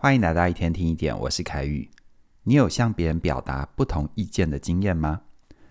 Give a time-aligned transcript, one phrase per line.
[0.00, 1.90] 欢迎来到一天听一点，我是凯宇。
[2.44, 5.22] 你有向别人表达不同意见的经验吗？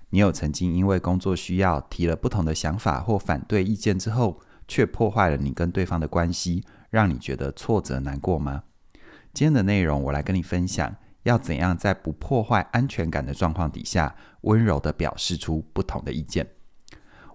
[0.09, 8.63] 你有曾经因为工作需要提了不同的想法或反对意见之后，却破坏了你跟对方的关系，让你觉得挫折难过吗？
[9.33, 16.45] 今天的内容，我来跟你分享，要怎样在不破坏安全感的状况底下，温柔地表示出不同的意见。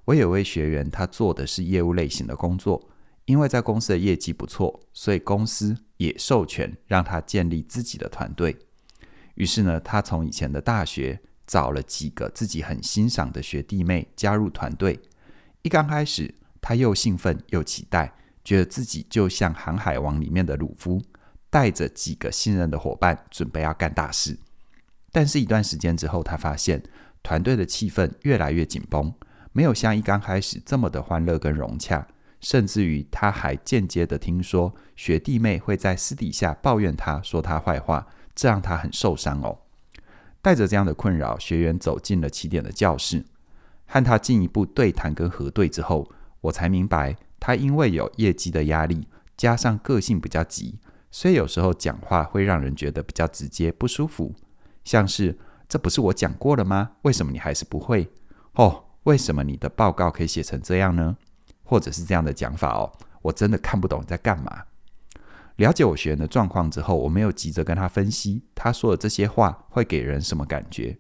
[0.04, 2.90] 我有位学员，他做的是业务类型的工作。
[3.27, 8.56] 因为在公司的业绩不错，所以公司也授权让他建立自己的团队。
[9.34, 15.00] 于是呢，他从以前的大学找了几个自己很欣赏的学弟妹加入团队。
[15.62, 18.12] 一刚开始，他又兴奋又期待，
[18.44, 21.00] 觉得自己就像《航海王》里面的鲁夫，
[21.48, 24.39] 带着几个信任的伙伴，准备要干大事。
[25.12, 26.82] 但是，一段时间之后，他发现
[27.22, 29.14] 团队的气氛越来越紧绷，
[29.53, 32.06] 没有像一刚开始这么的欢乐跟融洽。
[32.42, 39.61] 甚至于，他还间接的听说学弟妹会在私底下抱怨他，说他坏话，这让他很受伤哦。
[40.43, 43.25] 带着这样的困扰，学员走进了起点的教室，
[43.87, 49.06] 和他进一步对谈跟核对之后，我才明白，他因为有业绩的压力，
[49.37, 50.81] 加上个性比较急，
[51.12, 54.34] 所以有时候讲话会让人觉得比较直接不舒服，
[54.83, 56.91] 像是“这不是我讲过了吗？
[57.03, 58.09] 为什么你还是不会？
[58.55, 61.17] 哦，为什么你的报告可以写成这样呢？”
[61.63, 64.65] 或者是这样的讲法哦，我真的看不懂你在干嘛。
[65.57, 70.99] 了解我学员的状况之后，我没有急着跟他分析他说的这些话会给人什么感觉，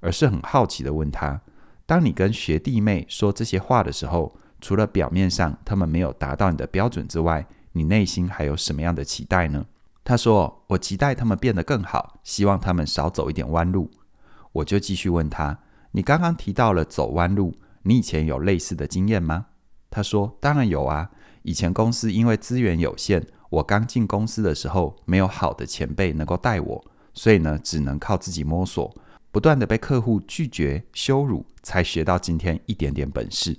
[0.00, 1.40] 而是很好奇的问他：
[1.86, 9.66] 当你跟学弟妹说这些话的时候，除了表面上他们没有达到你的标准之外，你内心还有什么样的期待呢？
[10.04, 13.90] 他说：我期待他们变得更好，希望他们少走一点弯路。
[14.52, 15.58] 我就继续问他：
[15.92, 19.46] 你刚刚提到了走弯路，你以前有类似的经验吗？
[19.94, 21.08] 他说：“当然有啊，
[21.42, 28.92] 以前公司因为资源有限，我刚进公司的时候没有好的前辈能够带我，所以呢，只能靠自己摸索，
[29.30, 33.56] 不断的被客户拒绝、羞辱，才学到今天一点点本事。”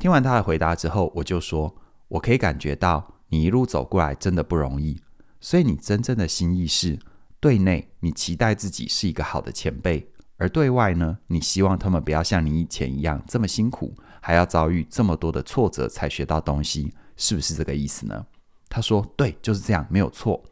[0.00, 1.74] 听完他的回答之后，我就说
[2.08, 4.98] ：“我可以感觉到你一路走过来真的不容易，
[5.42, 6.98] 所以你真正的心意是，
[7.38, 13.94] 对内你期待自己是一个好的前辈。”而对外呢，你希望他们不要像你以前一样这么辛苦，
[14.26, 18.26] 还要遭遇这么多的挫折才学到东西，是不是这个意思呢？
[18.68, 20.42] 他说：“对，就是这样，没有错。”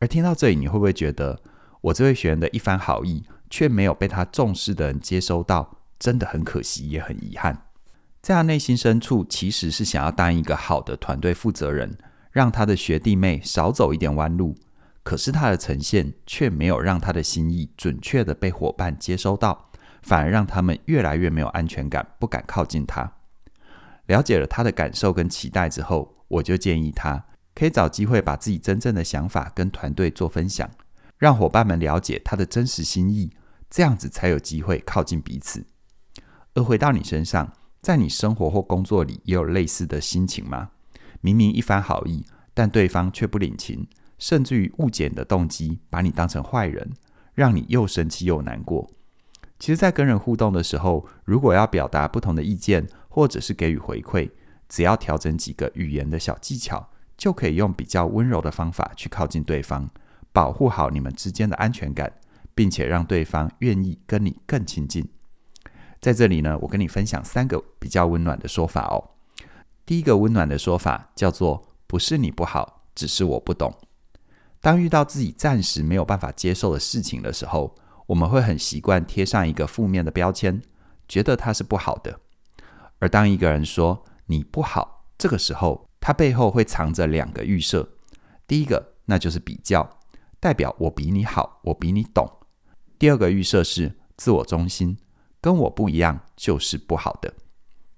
[0.00, 1.38] 而听到这里，你会不会觉得
[1.82, 7.66] 我这位学员的一番好意，却没有被他重视的人接收到，真的很可惜，也很遗憾。
[8.22, 11.98] 在他内心深处，其实是想要当一个好的团队负责人，
[12.32, 14.56] 让他的学弟妹少走一点弯路。
[15.02, 19.68] 可是他的呈现却没有让他的心意准确地被伙伴接收到，
[20.06, 23.12] 反而让他们越来越没有安全感，不敢靠近他。
[24.06, 27.24] 了解了他的感受跟期待之后，我就建议他
[27.56, 30.70] 可以找机会把自己真正的想法跟团队做分享，
[31.18, 33.32] 让伙伴们了解他的真实心意，
[33.68, 35.66] 这样子才有机会靠近彼此。
[36.54, 37.52] 而回到你身上，
[37.82, 40.70] 在你生活或工作里也有类似的心情吗？
[41.20, 42.24] 明明一番好意，
[42.54, 43.88] 但对方却不领情。
[44.18, 46.92] 甚至于误解你的动机，把你当成坏人，
[47.34, 48.88] 让你又生气又难过。
[49.58, 54.30] 其实，在跟人互动的时候，如果要表达不同的意见，或者是给予回馈，
[54.68, 59.88] 只要调整几个语言的小技巧，就可以用比较温柔的方法去靠近对方，
[60.32, 62.12] 保护好你们之间的安全感，
[62.54, 65.08] 并且让对方愿意跟你更亲近。
[66.00, 69.12] 在这里呢，我跟你分享三个比较温暖的说法哦。
[69.86, 73.74] 第一个温暖的说法叫做“不是你不好，只是我不懂”。
[74.60, 77.74] 当遇到自己暂时没有办法接受的事情的时候，
[78.06, 80.62] 我们会很习惯贴上一个负面的标签，
[81.08, 82.20] 觉得它是不好的。
[82.98, 87.88] 而当一个人说你不好，这个时候他背后会藏着两个预设。
[88.46, 89.98] 第一个，那就是比较，
[90.40, 92.30] 代表我比你好，我比你懂。
[92.98, 94.96] 第二个预设是自我中心，
[95.40, 97.34] 跟我不一样就是不好的。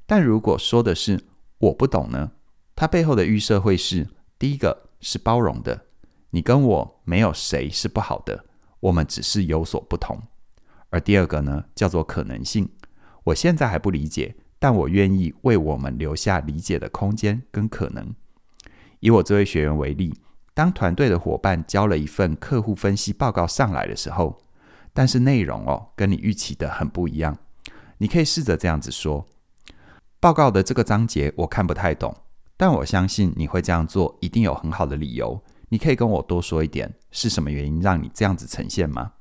[0.06, 1.26] 但如果说的是
[1.58, 2.32] 我不懂呢？
[2.74, 4.08] 他背后的预设会是
[4.38, 5.86] 第一个是包容的。
[6.30, 8.44] 你跟我没有谁是不好的，
[8.80, 10.20] 我们只是有所不同。
[10.90, 12.68] 而第二个呢，叫做可能性。
[13.24, 18.14] 我现在还不理解，但我愿意为我们留下理解的空间跟可能。
[19.00, 20.18] 以我这位学员为例，
[20.54, 24.40] 当团队的伙伴交了一份客户分析报告上来的时候，
[24.92, 27.36] 但是内容哦跟你预期的很不一样，
[27.98, 29.26] 你可以试着这样子说：
[30.18, 32.16] 报告的这个章节我看不太懂，
[32.56, 35.40] 但我相信你会这样做，一定有很好的理由。
[35.70, 39.12] 你可以跟我多说一点，是什么原因让你这样子呈现吗？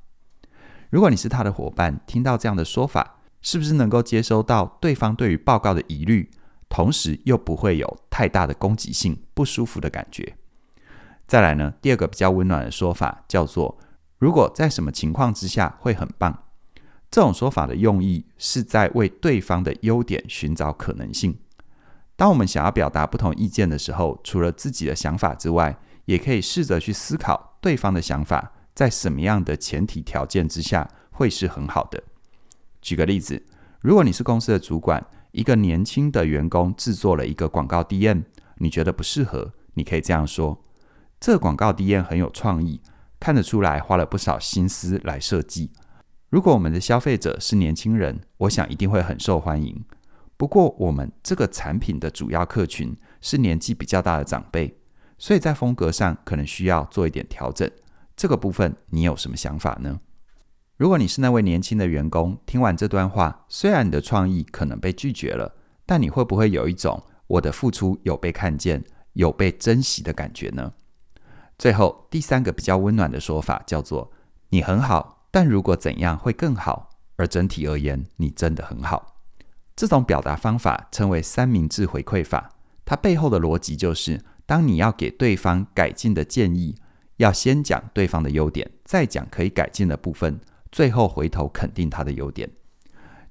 [0.90, 6.32] 如果你是他的伙伴，听到这样的说法，是不是能够接收到对方对于报告的疑虑，
[6.70, 10.36] 同时又不会有太大的攻击性、不舒服的感觉？
[11.28, 13.78] 再来呢，第二个比较温暖的说法叫做：
[14.18, 16.44] 如果在什么情况之下会很棒。
[17.10, 21.38] 这种说法的用意是在为对方的优点寻找可能性。
[22.18, 25.78] 当我们想要表达不同意见的时候，除了自己的想法之外，
[26.08, 32.02] 也可以试着去思考对方的想法在什么样的前提条件之下会是很好的。
[32.82, 33.46] 举个例子，
[33.82, 38.24] 如果你是公司的主管，一个年轻的员工制作了一个广告 DM，
[38.58, 40.64] 你觉得不适合，你可以这样说：
[41.20, 42.80] 这个广告 DM 很有创意，
[43.20, 45.72] 看得出来花了不少心思来设计。
[46.30, 49.84] 如果我们的消费者是年轻人，我想一定会很受欢迎。
[50.38, 54.78] 不过，我们这个产品的主要客群是年纪比较大的长辈，
[55.18, 57.70] 所以在风格上可能需要做一点调整。
[58.16, 60.00] 这个部分你有什么想法呢？
[60.78, 65.56] 如果你是那位年轻的员工，听完这段话，虽然你的创意可能被拒绝了，
[65.86, 68.84] 但你会不会有一种我的付出有被看见、
[69.14, 70.74] 有被珍惜的感觉呢？
[71.58, 74.12] 最后，第三个比较温暖的说法叫做
[74.50, 75.26] “你很好”。
[75.32, 76.90] 但如果怎样会更好？
[77.16, 79.18] 而整体而言，你真的很好。
[79.76, 82.52] 这种表达方法称为三明治回馈法。
[82.86, 86.76] 它背后的逻辑就是：当你要给对方改进的建议，
[87.18, 90.40] 要先讲对方的优点，再讲可以改进的部分，
[90.72, 92.50] 最后回头肯定他的优点。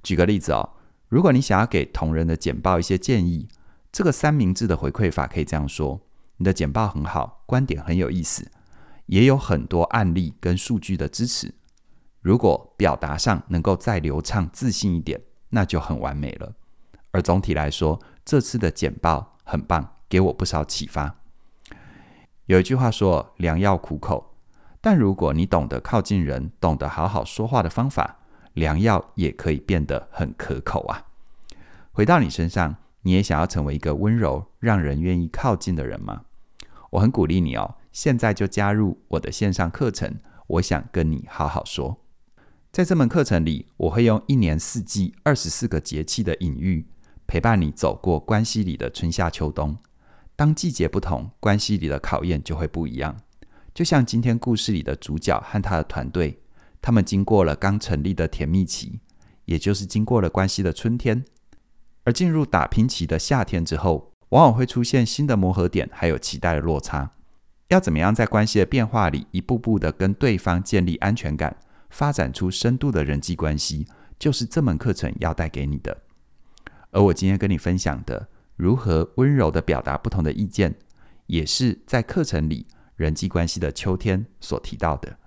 [0.02, 0.74] 举个例子哦，
[1.08, 3.48] 如果你想要给同仁的简报一些建议，
[3.90, 6.02] 这个三明治的回馈法可以这样说：
[6.36, 8.50] 你的简报很好，观点很有意思，
[9.06, 11.54] 也有很多案例跟数据的支持。
[12.20, 16.54] 如果表达上能够再流畅、自信一点，那就很完美了。
[17.12, 21.16] 而总体来说，这次的简报很棒，给我不少启发。
[22.46, 24.34] 有一句话说：“良药苦口。”
[24.80, 28.18] 但如果你懂得靠近人，懂得好好说话的方法，
[28.54, 31.06] 良药也可以变得很可口啊。
[31.90, 36.22] 回到你身上，你也想要成为一个温柔、让人愿意靠近的人吗？
[36.90, 40.16] 我很鼓励你哦，现在就加入我的线上课程。
[40.46, 41.98] 我想跟你好好说。
[42.70, 46.86] 在这门课程里，我会用一年四季、二十四个节气的隐喻，
[47.26, 49.76] 陪伴你走过关系里的春夏秋冬。
[50.36, 53.16] 当季节不同，关系里的考验就会不一样。
[53.72, 56.38] 就像今天故事里的主角和他的团队，
[56.82, 59.00] 他们经过了刚成立的甜蜜期，
[59.46, 61.24] 也就是经过了关系的春天，
[62.04, 67.10] 而进入打拼期的夏天之后，往往会出现新的磨合点，还有期待的落差。
[67.68, 71.56] 要怎么样在关系的变化里，一步步的跟对方建立安全感？
[71.88, 73.86] 发展出深度的人际关系，
[74.18, 76.02] 就是这门课程要带给你的。
[76.90, 80.74] 而我今天跟你分享的，如何温柔地表达不同的意见，
[81.26, 82.66] 也是在课程里
[82.96, 85.18] 人际关系的秋天所提到的。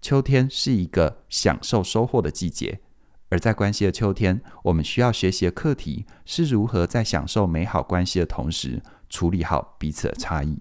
[0.00, 2.80] 秋天是一个享受收获的季节，
[3.28, 10.58] 而在关系的秋天，我们需要学习的课题是如何在享受美好关系的同时，处理好彼此的差异。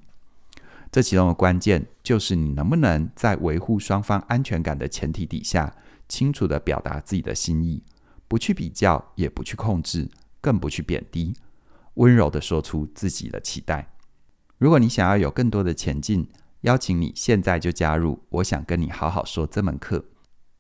[0.92, 5.74] 这其中的关键就是你能不能在维护双方安全感的前提底下，
[6.08, 7.82] 清楚地表达自己的心意，
[8.28, 10.10] 不去比较，也不去控制，
[10.40, 11.34] 更不去贬低，
[11.96, 13.94] 温柔的说出自己的期待。
[14.58, 16.30] 如果你想要有更多的前进，
[16.62, 18.24] 邀请你现在就加入。
[18.30, 20.06] 我想跟你好好说这门课。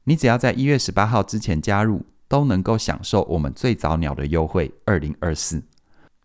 [0.05, 5.63] 你只要在一月十八号之前加入，都能够享受我们最早鸟的优惠二零二四。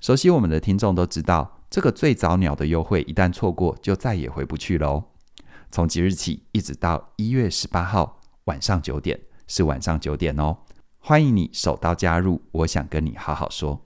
[0.01, 1.53] 熟悉我们的听众都知道。
[1.69, 5.05] 这个最早鸟的优惠一旦错过，就再也回不去了哦。
[5.71, 10.59] 从即日起一直到一月十八号晚上九点，是晚上九点哦。
[10.99, 13.86] 欢迎你手刀加入，我想跟你好好说。